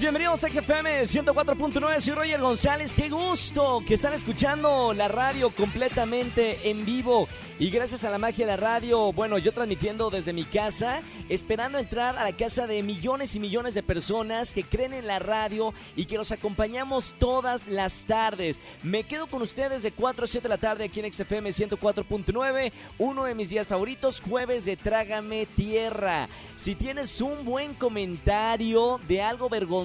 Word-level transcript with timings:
Bienvenidos 0.00 0.42
a 0.42 0.48
XFM 0.48 1.02
104.9, 1.02 2.00
soy 2.00 2.14
Roger 2.14 2.40
González, 2.40 2.92
qué 2.94 3.08
gusto 3.08 3.78
que 3.86 3.94
están 3.94 4.12
escuchando 4.12 4.92
la 4.92 5.06
radio 5.06 5.50
completamente 5.50 6.58
en 6.68 6.84
vivo 6.84 7.28
y 7.56 7.70
gracias 7.70 8.02
a 8.02 8.10
la 8.10 8.18
magia 8.18 8.44
de 8.44 8.50
la 8.50 8.56
radio, 8.56 9.12
bueno, 9.12 9.38
yo 9.38 9.52
transmitiendo 9.52 10.10
desde 10.10 10.32
mi 10.32 10.42
casa, 10.42 11.00
esperando 11.28 11.78
entrar 11.78 12.18
a 12.18 12.24
la 12.24 12.32
casa 12.32 12.66
de 12.66 12.82
millones 12.82 13.36
y 13.36 13.40
millones 13.40 13.74
de 13.74 13.84
personas 13.84 14.52
que 14.52 14.64
creen 14.64 14.92
en 14.92 15.06
la 15.06 15.20
radio 15.20 15.72
y 15.94 16.06
que 16.06 16.16
los 16.16 16.32
acompañamos 16.32 17.14
todas 17.20 17.68
las 17.68 18.06
tardes. 18.06 18.60
Me 18.82 19.04
quedo 19.04 19.28
con 19.28 19.40
ustedes 19.40 19.84
de 19.84 19.92
4 19.92 20.24
a 20.24 20.26
7 20.26 20.42
de 20.42 20.48
la 20.48 20.58
tarde 20.58 20.84
aquí 20.84 20.98
en 20.98 21.12
XFM 21.12 21.50
104.9, 21.50 22.72
uno 22.98 23.24
de 23.24 23.36
mis 23.36 23.50
días 23.50 23.68
favoritos, 23.68 24.20
jueves 24.20 24.64
de 24.64 24.76
Trágame 24.76 25.46
Tierra. 25.46 26.28
Si 26.56 26.74
tienes 26.74 27.20
un 27.20 27.44
buen 27.44 27.74
comentario 27.74 28.98
de 29.06 29.22
algo 29.22 29.48
vergonzoso 29.48 29.83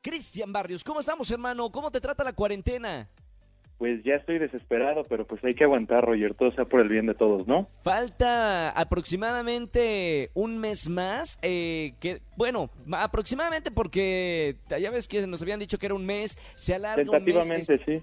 Cristian 0.00 0.54
Barrios, 0.54 0.82
¿cómo 0.82 1.00
estamos, 1.00 1.30
hermano? 1.30 1.70
¿Cómo 1.70 1.90
te 1.90 2.00
trata 2.00 2.24
la 2.24 2.32
cuarentena? 2.32 3.10
Pues 3.78 4.02
ya 4.04 4.14
estoy 4.14 4.38
desesperado, 4.38 5.04
pero 5.08 5.26
pues 5.26 5.42
hay 5.44 5.54
que 5.54 5.64
aguantar, 5.64 6.04
Roger. 6.04 6.34
Todo 6.34 6.52
sea 6.52 6.64
por 6.64 6.80
el 6.80 6.88
bien 6.88 7.06
de 7.06 7.14
todos, 7.14 7.46
¿no? 7.48 7.68
Falta 7.82 8.70
aproximadamente 8.70 10.30
un 10.34 10.58
mes 10.58 10.88
más. 10.88 11.38
Eh, 11.42 11.94
que 12.00 12.20
Bueno, 12.36 12.70
aproximadamente 12.92 13.70
porque 13.70 14.56
ya 14.68 14.90
ves 14.90 15.08
que 15.08 15.26
nos 15.26 15.42
habían 15.42 15.58
dicho 15.60 15.78
que 15.78 15.86
era 15.86 15.94
un 15.94 16.06
mes. 16.06 16.38
Se 16.54 16.74
alarga 16.74 17.02
Tentativamente, 17.02 17.72
un 17.72 17.78
mes. 17.78 17.84
sí. 17.84 18.02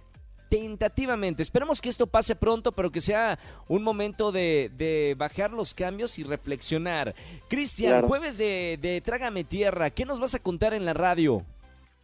Tentativamente. 0.50 1.42
Esperemos 1.44 1.80
que 1.80 1.88
esto 1.88 2.08
pase 2.08 2.36
pronto, 2.36 2.74
pero 2.74 2.92
que 2.92 3.00
sea 3.00 3.40
un 3.70 3.84
momento 3.84 4.34
de, 4.34 4.70
de 4.76 5.16
bajar 5.18 5.52
los 5.52 5.74
cambios 5.74 6.20
y 6.20 6.24
reflexionar. 6.24 7.16
Cristian, 7.48 7.92
Claro. 7.94 8.08
jueves 8.10 8.38
de, 8.38 8.78
de 8.82 9.00
Trágame 9.00 9.46
Tierra, 9.46 9.90
¿qué 9.92 10.04
nos 10.04 10.20
vas 10.20 10.36
a 10.36 10.40
contar 10.40 10.74
en 10.74 10.84
la 10.84 10.94
radio? 10.94 11.46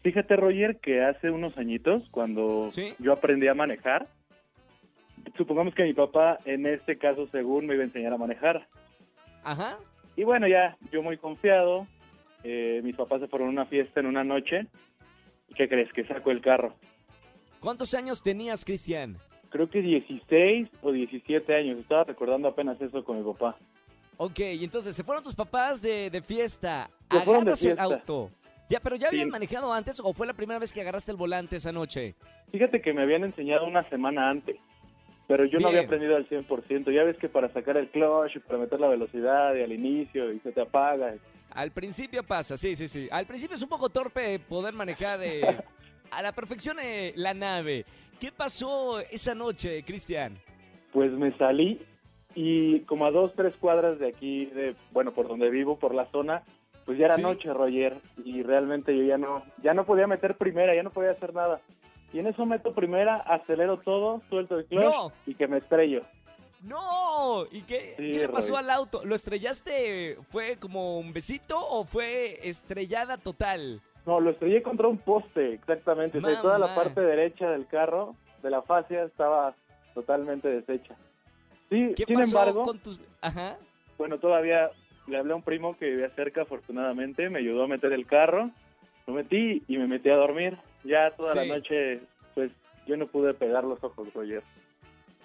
Fíjate, 0.03 0.35
Roger, 0.35 0.77
que 0.79 1.03
hace 1.03 1.29
unos 1.31 1.57
añitos, 1.57 2.03
cuando 2.11 2.69
Sí. 2.69 2.93
yo 2.99 3.13
aprendí 3.13 3.47
a 3.47 3.53
manejar, 3.53 4.07
supongamos 5.37 5.73
que 5.75 5.83
mi 5.83 5.93
papá, 5.93 6.37
en 6.45 6.65
este 6.65 6.97
caso, 6.97 7.27
según 7.27 7.65
me 7.65 7.73
iba 7.73 7.83
a 7.83 7.87
enseñar 7.87 8.13
a 8.13 8.17
manejar. 8.17 8.67
Ajá. 9.43 9.77
Y 10.15 10.23
bueno, 10.23 10.47
ya, 10.47 10.77
yo 10.91 11.01
muy 11.03 11.17
confiado, 11.17 11.87
eh, 12.43 12.81
mis 12.83 12.95
papás 12.95 13.21
se 13.21 13.27
fueron 13.27 13.49
a 13.49 13.51
una 13.51 13.65
fiesta 13.65 13.99
en 13.99 14.05
una 14.05 14.23
noche. 14.23 14.67
¿Y 15.49 15.53
qué 15.55 15.67
crees? 15.67 15.91
Que 15.93 16.05
saco 16.05 16.31
el 16.31 16.41
carro. 16.41 16.73
¿Cuántos 17.59 17.93
años 17.93 18.21
tenías, 18.21 18.63
Cristian? 18.63 19.17
Creo 19.49 19.69
que 19.69 19.81
16 19.81 20.69
o 20.81 20.91
17 20.91 21.55
años. 21.55 21.79
Estaba 21.79 22.03
recordando 22.03 22.47
apenas 22.47 22.79
eso 22.81 23.03
con 23.03 23.17
mi 23.17 23.23
papá. 23.33 23.57
Ok, 24.17 24.39
entonces 24.39 24.95
se 24.95 25.03
fueron 25.03 25.23
tus 25.23 25.35
papás 25.35 25.81
de, 25.81 26.09
de 26.09 26.21
fiesta. 26.21 26.89
Se 27.11 27.21
fueron 27.21 27.45
de 27.45 27.51
Agarras 27.51 27.61
el 27.61 27.67
fiesta. 27.67 27.83
auto. 27.83 28.31
Ya, 28.69 28.79
pero 28.79 28.95
¿ya 28.95 29.09
Sí. 29.09 29.15
habían 29.15 29.29
manejado 29.29 29.71
antes 29.73 29.99
o 30.03 30.13
fue 30.13 30.27
la 30.27 30.33
primera 30.33 30.59
vez 30.59 30.73
que 30.73 30.81
agarraste 30.81 31.11
el 31.11 31.17
volante 31.17 31.55
esa 31.55 31.71
noche? 31.71 32.15
Fíjate 32.51 32.81
que 32.81 32.93
me 32.93 33.01
habían 33.03 33.23
enseñado 33.23 33.65
una 33.65 33.87
semana 33.89 34.29
antes, 34.29 34.57
pero 35.27 35.45
yo 35.45 35.59
no 35.59 35.69
había 35.69 35.81
aprendido 35.81 36.15
al 36.15 36.27
100%. 36.27 36.91
Ya 36.91 37.03
ves 37.03 37.17
que 37.17 37.29
para 37.29 37.49
sacar 37.53 37.77
el 37.77 37.89
clutch 37.89 38.35
y 38.35 38.39
para 38.39 38.59
meter 38.59 38.79
la 38.79 38.87
velocidad 38.87 39.55
y 39.55 39.61
al 39.63 39.71
inicio 39.71 40.31
y 40.33 40.39
se 40.39 40.51
te 40.51 40.61
apaga. 40.61 41.13
Al 41.51 41.71
principio 41.71 42.23
pasa, 42.23 42.57
sí, 42.57 42.75
sí, 42.75 42.87
sí. 42.87 43.07
Al 43.11 43.25
principio 43.25 43.55
es 43.55 43.61
un 43.63 43.69
poco 43.69 43.89
torpe 43.89 44.37
poder 44.39 44.73
manejar 44.73 45.19
eh, 45.23 45.41
a 46.11 46.21
la 46.21 46.33
perfección 46.33 46.77
eh, 46.81 47.13
la 47.15 47.33
nave. 47.33 47.85
¿Qué 48.19 48.31
pasó 48.31 48.99
esa 48.99 49.33
noche, 49.33 49.83
Cristian? 49.83 50.37
Pues 50.91 51.11
me 51.13 51.31
salí 51.37 51.79
y 52.35 52.81
como 52.81 53.05
a 53.05 53.11
dos, 53.11 53.33
tres 53.35 53.55
cuadras 53.55 53.97
de 53.99 54.07
aquí, 54.09 54.45
de 54.47 54.75
bueno, 54.91 55.11
por 55.13 55.27
donde 55.27 55.49
vivo, 55.49 55.77
por 55.77 55.93
la 55.95 56.05
zona, 56.07 56.43
pues 56.87 56.97
ya 56.97 57.05
era 57.05 57.15
Sí. 57.17 57.21
noche, 57.21 57.53
Roger, 57.53 57.97
y 58.25 58.41
realmente 58.41 58.97
yo 58.97 59.03
ya 59.03 59.17
no, 59.19 59.43
ya 59.61 59.75
no 59.75 59.85
podía 59.85 60.07
meter 60.07 60.35
primera, 60.37 60.73
ya 60.73 60.81
no 60.81 60.89
podía 60.89 61.11
hacer 61.11 61.33
nada. 61.35 61.59
Y 62.13 62.19
en 62.19 62.27
eso 62.27 62.45
meto 62.45 62.73
primera, 62.73 63.17
acelero 63.17 63.77
todo, 63.77 64.21
suelto 64.29 64.57
el 64.57 64.65
clutch 64.65 64.83
No. 64.85 65.11
y 65.27 65.35
que 65.35 65.47
me 65.47 65.57
estrello. 65.57 66.01
¡No! 66.63 67.45
¿Y 67.51 67.61
qué, 67.63 67.93
Sí, 67.97 68.11
qué 68.13 68.19
le 68.19 68.29
pasó 68.29 68.57
al 68.57 68.69
auto? 68.69 69.05
¿Lo 69.05 69.13
estrellaste? 69.15 70.17
¿Fue 70.29 70.57
como 70.57 70.97
un 70.97 71.13
besito 71.13 71.59
o 71.59 71.83
fue 71.83 72.39
estrellada 72.47 73.17
total? 73.17 73.81
No, 74.05 74.19
lo 74.21 74.31
estrellé 74.31 74.63
contra 74.63 74.87
un 74.87 74.97
poste, 74.97 75.53
exactamente. 75.53 76.17
O 76.17 76.21
sea, 76.21 76.41
toda 76.41 76.57
la 76.57 76.73
parte 76.73 77.01
derecha 77.01 77.51
del 77.51 77.67
carro, 77.67 78.15
de 78.41 78.49
la 78.49 78.61
fascia, 78.61 79.03
estaba 79.03 79.53
totalmente 79.93 80.47
deshecha. 80.47 80.95
Sí, 81.69 81.93
¿Qué 81.97 82.05
sin 82.05 82.15
pasó 82.15 82.29
embargo, 82.29 82.63
con 82.63 82.79
tus...? 82.79 82.99
Ajá. 83.21 83.57
bueno, 83.97 84.17
todavía 84.17 84.71
le 85.07 85.17
hablé 85.17 85.33
a 85.33 85.35
un 85.37 85.41
primo 85.43 85.77
que 85.77 85.89
vivía 85.89 86.09
cerca, 86.09 86.41
afortunadamente, 86.43 87.29
me 87.29 87.39
ayudó 87.39 87.63
a 87.63 87.67
meter 87.67 87.93
el 87.93 88.05
carro, 88.05 88.51
lo 89.07 89.13
metí 89.13 89.63
y 89.67 89.77
me 89.77 89.87
metí 89.87 90.09
a 90.09 90.15
dormir. 90.15 90.57
Ya 90.83 91.11
toda 91.11 91.33
Sí. 91.33 91.39
la 91.39 91.45
noche, 91.55 92.01
pues 92.35 92.51
yo 92.85 92.97
no 92.97 93.07
pude 93.07 93.33
pegar 93.33 93.63
los 93.63 93.83
ojos, 93.83 94.13
Roger. 94.13 94.43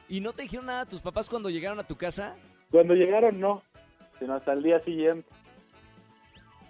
¿Y 0.08 0.20
no 0.20 0.32
te 0.32 0.42
dijeron 0.42 0.66
nada 0.66 0.86
tus 0.86 1.00
papás 1.00 1.28
cuando 1.28 1.50
llegaron 1.50 1.78
a 1.78 1.84
tu 1.86 1.96
casa? 1.96 2.34
Cuando 2.70 2.94
llegaron, 2.94 3.38
no, 3.40 3.62
sino 4.18 4.34
hasta 4.34 4.52
el 4.52 4.62
día 4.62 4.80
siguiente. 4.80 5.28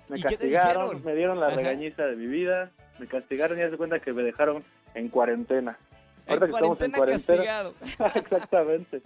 Me 0.09 0.19
¿Y 0.19 0.22
qué 0.22 0.28
te 0.31 0.37
castigaron, 0.37 1.03
me 1.05 1.15
dieron 1.15 1.41
la 1.41 1.47
Ajá. 1.47 1.56
regañiza 1.56 2.05
de 2.05 2.17
mi 2.17 2.27
vida, 2.27 2.71
me 2.99 3.06
castigaron 3.06 3.59
y 3.59 3.62
ya 3.62 3.71
se 3.71 3.77
cuenta 3.77 4.01
que 4.01 4.12
me 4.12 4.22
dejaron 4.22 4.62
en 4.95 5.09
cuarentena. 5.09 5.78
Ahorita 6.28 6.34
En 6.34 6.39
que 6.41 6.56
estamos 6.56 6.81
en 6.83 6.91
cuarentena 6.93 6.99
cuarentena. 6.99 7.45
castigado. 7.45 7.75
Exactamente. 8.19 9.03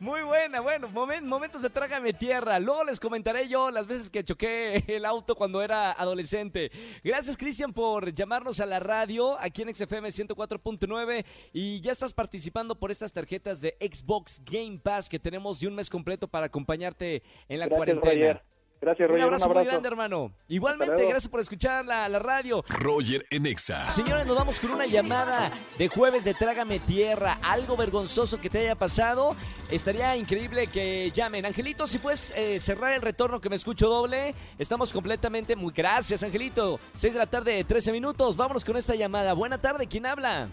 Muy 0.00 0.22
buena, 0.22 0.60
bueno, 0.60 0.88
momen- 0.88 1.22
momentos 1.24 1.62
de 1.62 1.70
trágame 1.70 2.12
tierra. 2.12 2.58
Luego 2.58 2.84
les 2.84 3.00
comentaré 3.00 3.48
yo 3.48 3.70
las 3.70 3.86
veces 3.86 4.10
que 4.10 4.24
choqué 4.24 4.84
el 4.88 5.04
auto 5.04 5.34
cuando 5.34 5.62
era 5.62 5.92
adolescente. 5.92 6.70
Gracias, 7.04 7.36
Cristian, 7.36 7.72
por 7.72 8.12
llamarnos 8.14 8.60
a 8.60 8.66
la 8.66 8.80
radio 8.80 9.38
aquí 9.40 9.62
en 9.62 9.74
XFM 9.74 10.08
104.9 10.08 11.24
y 11.52 11.80
ya 11.80 11.92
estás 11.92 12.12
participando 12.14 12.74
por 12.74 12.90
estas 12.90 13.12
tarjetas 13.12 13.60
de 13.60 13.76
Xbox 13.80 14.40
Game 14.44 14.78
Pass 14.78 15.08
que 15.08 15.18
tenemos 15.18 15.60
de 15.60 15.68
un 15.68 15.74
mes 15.74 15.90
completo 15.90 16.28
para 16.28 16.46
acompañarte 16.46 17.22
en 17.48 17.58
la 17.60 17.66
Gracias, 17.66 17.76
cuarentena. 17.98 18.10
Roger. 18.12 18.42
Gracias, 18.80 19.08
Un 19.08 19.14
Roger. 19.14 19.24
abrazo, 19.26 19.46
un 19.46 19.48
muy 19.52 19.58
abrazo. 19.58 19.70
grande, 19.72 19.88
hermano. 19.88 20.32
Igualmente, 20.46 21.02
gracias 21.02 21.28
por 21.28 21.40
escuchar 21.40 21.84
la, 21.84 22.08
la 22.08 22.20
radio. 22.20 22.64
Roger 22.68 23.26
en 23.28 23.46
Exa. 23.46 23.90
Señores, 23.90 24.28
nos 24.28 24.36
vamos 24.36 24.60
con 24.60 24.70
una 24.70 24.86
llamada 24.86 25.50
de 25.76 25.88
jueves 25.88 26.22
de 26.22 26.32
Trágame 26.34 26.78
Tierra. 26.78 27.38
Algo 27.42 27.76
vergonzoso 27.76 28.40
que 28.40 28.48
te 28.48 28.60
haya 28.60 28.76
pasado. 28.76 29.34
Estaría 29.68 30.16
increíble 30.16 30.68
que 30.68 31.10
llamen. 31.10 31.44
Angelito, 31.44 31.88
si 31.88 31.98
puedes 31.98 32.30
eh, 32.36 32.60
cerrar 32.60 32.92
el 32.92 33.02
retorno 33.02 33.40
que 33.40 33.48
me 33.50 33.56
escucho 33.56 33.88
doble. 33.88 34.34
Estamos 34.58 34.92
completamente 34.92 35.56
muy... 35.56 35.72
Gracias, 35.74 36.22
Angelito. 36.22 36.78
6 36.94 37.14
de 37.14 37.18
la 37.18 37.26
tarde, 37.26 37.64
13 37.64 37.90
minutos. 37.90 38.36
Vámonos 38.36 38.64
con 38.64 38.76
esta 38.76 38.94
llamada. 38.94 39.32
Buena 39.32 39.58
tarde, 39.60 39.88
¿quién 39.88 40.06
habla? 40.06 40.48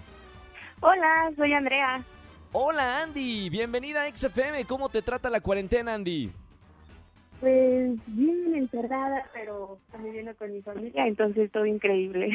Hola, 0.82 1.32
soy 1.38 1.54
Andrea. 1.54 2.04
Hola, 2.52 3.04
Andy. 3.04 3.50
Bienvenida 3.50 4.04
a 4.04 4.16
XFM. 4.16 4.66
¿Cómo 4.66 4.90
te 4.90 5.02
trata 5.04 5.30
la 5.30 5.42
cuarentena, 5.42 5.94
Andy? 5.94 6.32
Pues 7.40 8.00
bien 8.08 8.56
encerrada, 8.56 9.30
pero 9.34 9.78
viviendo 10.02 10.36
con 10.36 10.52
mi 10.54 10.62
familia, 10.62 11.06
entonces 11.08 11.52
todo 11.52 11.66
increíble. 11.66 12.30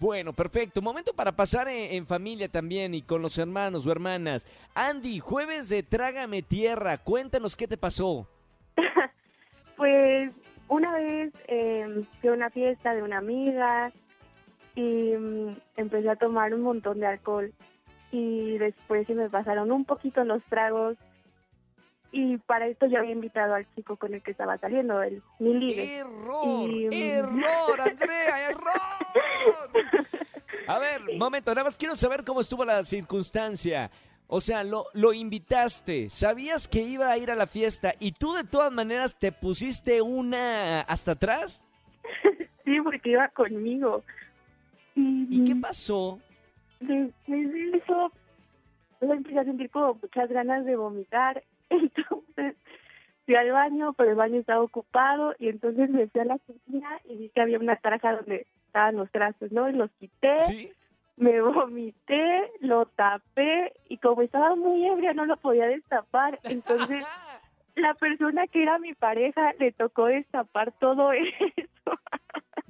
Bueno, 0.00 0.32
perfecto. 0.32 0.82
Momento 0.82 1.14
para 1.14 1.32
pasar 1.32 1.68
en, 1.68 1.94
en 1.94 2.06
familia 2.06 2.48
también 2.48 2.94
y 2.94 3.02
con 3.02 3.22
los 3.22 3.38
hermanos 3.38 3.86
o 3.86 3.92
hermanas. 3.92 4.46
Andy, 4.74 5.20
jueves 5.20 5.68
de 5.68 5.82
Trágame 5.82 6.42
Tierra. 6.42 6.98
Cuéntanos 6.98 7.56
qué 7.56 7.68
te 7.68 7.76
pasó. 7.76 8.28
Pues 9.76 10.30
una 10.68 10.92
vez 10.92 11.32
eh, 11.48 12.04
fui 12.20 12.30
a 12.30 12.32
una 12.32 12.50
fiesta 12.50 12.94
de 12.94 13.02
una 13.02 13.18
amiga 13.18 13.92
y 14.74 15.14
mm, 15.16 15.56
empecé 15.76 16.08
a 16.10 16.16
tomar 16.16 16.54
un 16.54 16.62
montón 16.62 17.00
de 17.00 17.06
alcohol 17.06 17.52
y 18.12 18.58
después 18.58 19.06
se 19.06 19.14
me 19.14 19.28
pasaron 19.28 19.72
un 19.72 19.84
poquito 19.84 20.24
los 20.24 20.42
tragos 20.44 20.96
y 22.14 22.38
para 22.38 22.68
esto 22.68 22.86
yo 22.86 22.98
había 22.98 23.10
invitado 23.10 23.54
al 23.54 23.66
chico 23.74 23.96
con 23.96 24.14
el 24.14 24.22
que 24.22 24.30
estaba 24.30 24.56
saliendo, 24.58 25.02
el 25.02 25.20
mi 25.40 25.52
ligue. 25.54 25.98
¡Error! 25.98 26.70
Y, 26.70 26.86
mm, 26.86 26.92
¡Error, 26.92 27.80
Andrea! 27.80 28.50
¡Error! 28.50 28.80
A 30.68 30.78
ver, 30.78 31.02
momento, 31.18 31.50
nada 31.52 31.64
más 31.64 31.76
quiero 31.76 31.96
saber 31.96 32.24
cómo 32.24 32.40
estuvo 32.40 32.64
la 32.64 32.84
circunstancia. 32.84 33.90
O 34.28 34.40
sea, 34.40 34.62
lo, 34.62 34.86
lo 34.94 35.12
invitaste, 35.12 36.08
sabías 36.08 36.68
que 36.68 36.80
iba 36.80 37.10
a 37.10 37.18
ir 37.18 37.30
a 37.30 37.34
la 37.34 37.46
fiesta 37.46 37.94
y 37.98 38.12
tú 38.12 38.32
de 38.32 38.44
todas 38.44 38.72
maneras 38.72 39.18
te 39.18 39.32
pusiste 39.32 40.00
una 40.00 40.82
hasta 40.82 41.12
atrás. 41.12 41.64
Sí, 42.64 42.80
porque 42.80 43.10
iba 43.10 43.28
conmigo. 43.28 44.02
Y, 44.94 45.26
¿Y 45.28 45.44
qué 45.44 45.54
pasó? 45.54 46.18
de 46.80 47.12
eso, 47.26 48.10
yo 49.02 49.12
empecé 49.12 49.38
a 49.38 49.44
sentir 49.44 49.68
como 49.68 49.98
muchas 50.00 50.30
ganas 50.30 50.64
de 50.64 50.74
vomitar. 50.74 51.44
Entonces 51.82 52.56
fui 53.24 53.34
al 53.34 53.52
baño, 53.52 53.92
pero 53.94 54.10
el 54.10 54.16
baño 54.16 54.40
estaba 54.40 54.62
ocupado 54.62 55.34
y 55.38 55.48
entonces 55.48 55.90
me 55.90 56.06
fui 56.08 56.20
a 56.20 56.24
la 56.24 56.38
cocina 56.38 57.00
y 57.04 57.16
vi 57.16 57.28
que 57.30 57.40
había 57.40 57.58
una 57.58 57.76
tarja 57.76 58.16
donde 58.16 58.46
estaban 58.66 58.96
los 58.96 59.10
trastos, 59.10 59.50
¿no? 59.52 59.68
Y 59.68 59.72
los 59.72 59.90
quité, 59.92 60.38
¿Sí? 60.46 60.72
me 61.16 61.40
vomité, 61.40 62.50
lo 62.60 62.86
tapé 62.86 63.72
y 63.88 63.98
como 63.98 64.22
estaba 64.22 64.56
muy 64.56 64.86
ebria 64.86 65.14
no 65.14 65.24
lo 65.24 65.36
podía 65.36 65.66
destapar. 65.66 66.40
Entonces 66.44 67.04
la 67.76 67.94
persona 67.94 68.46
que 68.46 68.62
era 68.62 68.78
mi 68.78 68.94
pareja 68.94 69.52
le 69.58 69.72
tocó 69.72 70.06
destapar 70.06 70.72
todo 70.72 71.12
eso. 71.12 71.98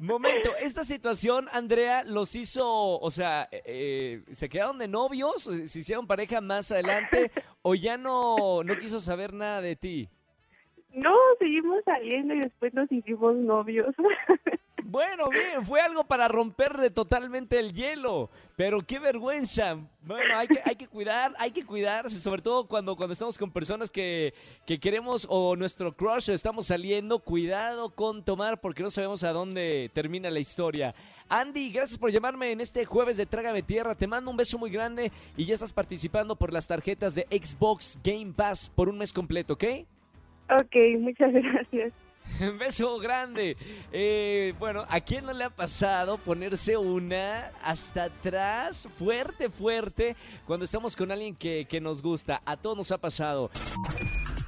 Momento, 0.05 0.51
esta 0.61 0.85
situación, 0.85 1.47
Andrea, 1.51 2.05
los 2.05 2.35
hizo, 2.37 2.67
o 3.01 3.11
sea, 3.11 3.49
eh, 3.51 3.63
eh, 3.65 4.35
¿se 4.35 4.51
quedaron 4.51 4.79
de 4.79 4.87
novios? 4.87 5.45
¿Se 5.45 5.79
hicieron 5.79 6.07
pareja 6.07 6.43
más 6.43 6.71
adelante? 6.71 7.31
¿O 7.63 7.75
ya 7.75 7.97
no, 7.97 8.63
no 8.63 8.77
quiso 8.77 9.01
saber 9.01 9.33
nada 9.33 9.63
de 9.63 9.77
ti? 9.77 10.09
No, 10.93 11.15
seguimos 11.39 11.83
saliendo 11.85 12.35
y 12.35 12.41
después 12.41 12.75
nos 12.75 12.93
hicimos 12.93 13.35
novios. 13.37 13.95
Bueno, 14.87 15.31
bien, 15.31 15.65
fue 15.65 15.81
algo 15.81 16.05
para 16.05 16.29
romperle 16.29 16.91
totalmente 16.91 17.59
el 17.59 17.73
hielo, 17.73 18.29
pero 18.55 18.83
qué 18.83 18.99
vergüenza. 18.99 19.79
Bueno, 20.03 20.37
hay 20.37 20.47
que, 20.47 20.61
hay 20.63 20.77
que 20.77 20.87
cuidar, 20.87 21.35
hay 21.39 21.53
que 21.53 21.65
cuidarse, 21.65 22.21
sobre 22.21 22.43
todo 22.43 22.67
cuando, 22.67 22.95
cuando 22.95 23.15
estamos 23.15 23.39
con 23.39 23.51
personas 23.51 23.91
que, 23.91 24.35
que 24.67 24.79
queremos 24.79 25.27
o 25.31 25.57
nuestro 25.57 25.97
crush 25.97 26.29
estamos 26.29 26.67
saliendo, 26.67 27.21
cuidado 27.21 27.95
con 27.95 28.23
tomar 28.23 28.61
porque 28.61 28.83
no 28.83 28.91
sabemos 28.91 29.25
a 29.25 29.33
dónde 29.33 29.91
termina 29.95 30.29
la 30.29 30.39
historia. 30.41 30.95
Andy, 31.31 31.73
gracias 31.73 31.97
por 31.97 32.11
llamarme 32.11 32.53
en 32.53 32.61
este 32.61 32.85
jueves 32.85 33.17
de 33.17 33.25
Trágame 33.25 33.63
Tierra, 33.63 33.95
te 33.95 34.07
mando 34.07 34.31
un 34.31 34.37
beso 34.37 34.59
muy 34.59 34.71
grande 34.71 35.11
y 35.35 35.47
ya 35.47 35.55
estás 35.55 35.73
participando 35.73 36.37
por 36.37 36.53
las 36.53 36.69
tarjetas 36.69 37.15
de 37.15 37.27
Xbox 37.31 37.99
Game 38.05 38.35
Pass 38.37 38.69
por 38.69 38.91
un 38.91 38.99
mes 38.99 39.15
completo, 39.15 39.55
¿ok? 39.55 39.65
ok, 40.51 40.77
muchas 41.01 41.33
gracias. 41.33 42.04
Un 42.41 42.59
beso 42.59 42.99
grande. 42.99 43.57
Eh, 43.93 44.55
bueno, 44.59 44.85
¿a 44.89 45.01
quién 45.01 45.25
no 45.25 45.33
le 45.33 45.45
ha 45.45 45.51
pasado 45.51 46.19
ponerse 46.19 46.77
una 46.77 47.53
hasta 47.63 48.05
atrás, 48.05 48.89
fuerte, 48.99 49.51
fuerte, 49.51 50.17
cuando 50.47 50.65
estamos 50.65 50.97
con 50.97 51.13
alguien 51.13 51.37
que, 51.37 51.67
que 51.69 51.81
nos 51.81 52.03
gusta? 52.03 52.43
A 52.45 52.57
todos 52.57 52.77
nos 52.77 52.91
ha 52.91 52.99
pasado. 52.99 53.51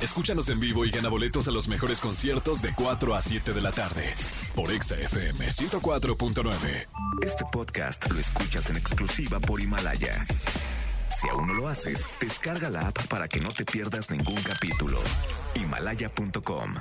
Escúchanos 0.00 0.48
en 0.50 0.60
vivo 0.60 0.84
y 0.84 0.90
gana 0.90 1.08
boletos 1.08 1.48
a 1.48 1.50
los 1.50 1.68
mejores 1.68 2.00
conciertos 2.00 2.60
de 2.60 2.74
4 2.74 3.14
a 3.14 3.22
7 3.22 3.52
de 3.52 3.60
la 3.62 3.72
tarde 3.72 4.14
por 4.54 4.70
Exa 4.70 4.96
FM 4.96 5.46
104.9. 5.46 6.86
Este 7.22 7.44
podcast 7.50 8.10
lo 8.10 8.18
escuchas 8.18 8.68
en 8.68 8.76
exclusiva 8.76 9.40
por 9.40 9.60
Himalaya. 9.60 10.26
Si 11.08 11.28
aún 11.28 11.46
no 11.46 11.54
lo 11.54 11.68
haces, 11.68 12.08
descarga 12.20 12.68
la 12.68 12.88
app 12.88 13.06
para 13.06 13.26
que 13.26 13.40
no 13.40 13.48
te 13.48 13.64
pierdas 13.64 14.10
ningún 14.10 14.42
capítulo. 14.42 14.98
Himalaya.com 15.54 16.74